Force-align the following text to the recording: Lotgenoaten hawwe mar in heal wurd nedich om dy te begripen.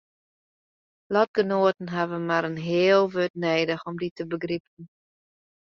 Lotgenoaten 1.13 1.87
hawwe 1.95 2.17
mar 2.27 2.43
in 2.49 2.59
heal 2.67 3.03
wurd 3.13 3.33
nedich 3.45 3.83
om 3.89 3.95
dy 4.01 4.09
te 4.17 4.23
begripen. 4.31 4.81